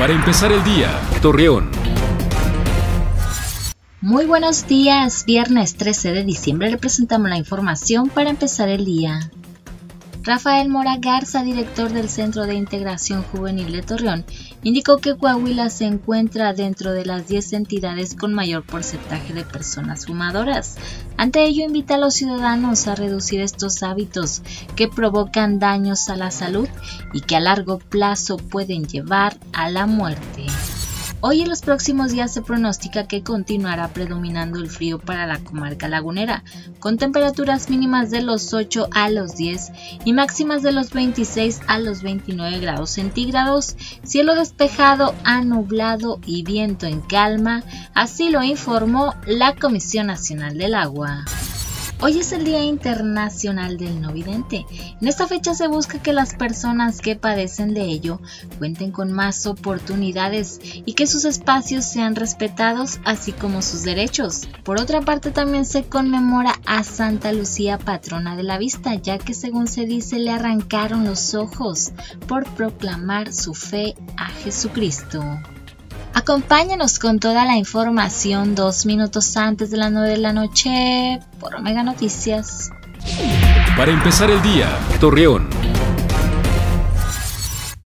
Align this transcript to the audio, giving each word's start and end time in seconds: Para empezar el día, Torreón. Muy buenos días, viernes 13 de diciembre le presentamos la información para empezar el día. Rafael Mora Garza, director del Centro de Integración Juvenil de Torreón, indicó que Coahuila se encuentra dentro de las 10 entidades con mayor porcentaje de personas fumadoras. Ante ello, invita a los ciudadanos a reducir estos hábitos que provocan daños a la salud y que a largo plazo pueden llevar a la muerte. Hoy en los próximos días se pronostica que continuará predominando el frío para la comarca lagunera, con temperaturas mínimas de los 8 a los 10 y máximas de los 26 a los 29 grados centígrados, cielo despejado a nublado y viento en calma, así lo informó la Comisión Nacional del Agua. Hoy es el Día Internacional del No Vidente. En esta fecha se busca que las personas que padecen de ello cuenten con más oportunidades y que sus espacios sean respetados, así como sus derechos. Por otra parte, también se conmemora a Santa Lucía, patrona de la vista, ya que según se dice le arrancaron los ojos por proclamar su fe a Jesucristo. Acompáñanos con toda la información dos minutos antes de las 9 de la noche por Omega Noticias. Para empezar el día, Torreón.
Para 0.00 0.14
empezar 0.14 0.50
el 0.50 0.64
día, 0.64 0.98
Torreón. 1.20 1.68
Muy 4.00 4.24
buenos 4.24 4.66
días, 4.66 5.26
viernes 5.26 5.74
13 5.74 6.12
de 6.12 6.24
diciembre 6.24 6.70
le 6.70 6.78
presentamos 6.78 7.28
la 7.28 7.36
información 7.36 8.08
para 8.08 8.30
empezar 8.30 8.70
el 8.70 8.86
día. 8.86 9.30
Rafael 10.22 10.68
Mora 10.68 10.98
Garza, 10.98 11.42
director 11.42 11.90
del 11.90 12.10
Centro 12.10 12.44
de 12.46 12.54
Integración 12.54 13.22
Juvenil 13.22 13.72
de 13.72 13.80
Torreón, 13.80 14.26
indicó 14.62 14.98
que 14.98 15.16
Coahuila 15.16 15.70
se 15.70 15.86
encuentra 15.86 16.52
dentro 16.52 16.92
de 16.92 17.06
las 17.06 17.26
10 17.26 17.54
entidades 17.54 18.14
con 18.14 18.34
mayor 18.34 18.62
porcentaje 18.62 19.32
de 19.32 19.44
personas 19.44 20.04
fumadoras. 20.06 20.76
Ante 21.16 21.44
ello, 21.44 21.64
invita 21.64 21.94
a 21.94 21.98
los 21.98 22.14
ciudadanos 22.14 22.86
a 22.86 22.96
reducir 22.96 23.40
estos 23.40 23.82
hábitos 23.82 24.42
que 24.76 24.88
provocan 24.88 25.58
daños 25.58 26.10
a 26.10 26.16
la 26.16 26.30
salud 26.30 26.68
y 27.14 27.22
que 27.22 27.36
a 27.36 27.40
largo 27.40 27.78
plazo 27.78 28.36
pueden 28.36 28.84
llevar 28.84 29.38
a 29.54 29.70
la 29.70 29.86
muerte. 29.86 30.29
Hoy 31.22 31.42
en 31.42 31.50
los 31.50 31.60
próximos 31.60 32.12
días 32.12 32.32
se 32.32 32.40
pronostica 32.40 33.06
que 33.06 33.22
continuará 33.22 33.88
predominando 33.88 34.58
el 34.58 34.70
frío 34.70 34.98
para 34.98 35.26
la 35.26 35.38
comarca 35.38 35.86
lagunera, 35.86 36.44
con 36.78 36.96
temperaturas 36.96 37.68
mínimas 37.68 38.10
de 38.10 38.22
los 38.22 38.54
8 38.54 38.88
a 38.90 39.10
los 39.10 39.36
10 39.36 39.70
y 40.06 40.14
máximas 40.14 40.62
de 40.62 40.72
los 40.72 40.90
26 40.92 41.60
a 41.66 41.78
los 41.78 42.02
29 42.02 42.60
grados 42.60 42.88
centígrados, 42.90 43.76
cielo 44.02 44.34
despejado 44.34 45.14
a 45.24 45.42
nublado 45.42 46.20
y 46.24 46.42
viento 46.42 46.86
en 46.86 47.02
calma, 47.02 47.64
así 47.92 48.30
lo 48.30 48.42
informó 48.42 49.14
la 49.26 49.54
Comisión 49.56 50.06
Nacional 50.06 50.56
del 50.56 50.74
Agua. 50.74 51.26
Hoy 52.02 52.18
es 52.18 52.32
el 52.32 52.44
Día 52.44 52.64
Internacional 52.64 53.76
del 53.76 54.00
No 54.00 54.10
Vidente. 54.10 54.64
En 55.02 55.06
esta 55.06 55.26
fecha 55.26 55.52
se 55.52 55.68
busca 55.68 56.00
que 56.00 56.14
las 56.14 56.34
personas 56.34 57.02
que 57.02 57.14
padecen 57.14 57.74
de 57.74 57.82
ello 57.82 58.22
cuenten 58.58 58.90
con 58.90 59.12
más 59.12 59.46
oportunidades 59.46 60.60
y 60.62 60.94
que 60.94 61.06
sus 61.06 61.26
espacios 61.26 61.84
sean 61.84 62.16
respetados, 62.16 63.00
así 63.04 63.32
como 63.32 63.60
sus 63.60 63.82
derechos. 63.82 64.48
Por 64.64 64.80
otra 64.80 65.02
parte, 65.02 65.30
también 65.30 65.66
se 65.66 65.84
conmemora 65.84 66.54
a 66.64 66.84
Santa 66.84 67.32
Lucía, 67.32 67.76
patrona 67.76 68.34
de 68.34 68.44
la 68.44 68.56
vista, 68.56 68.94
ya 68.94 69.18
que 69.18 69.34
según 69.34 69.66
se 69.66 69.84
dice 69.84 70.18
le 70.18 70.30
arrancaron 70.30 71.04
los 71.04 71.34
ojos 71.34 71.92
por 72.26 72.46
proclamar 72.54 73.34
su 73.34 73.52
fe 73.52 73.94
a 74.16 74.30
Jesucristo. 74.30 75.22
Acompáñanos 76.14 76.98
con 76.98 77.18
toda 77.18 77.44
la 77.44 77.56
información 77.56 78.54
dos 78.54 78.86
minutos 78.86 79.36
antes 79.36 79.70
de 79.70 79.76
las 79.76 79.92
9 79.92 80.08
de 80.08 80.18
la 80.18 80.32
noche 80.32 81.20
por 81.38 81.54
Omega 81.54 81.82
Noticias. 81.82 82.70
Para 83.76 83.92
empezar 83.92 84.30
el 84.30 84.42
día, 84.42 84.68
Torreón. 85.00 85.59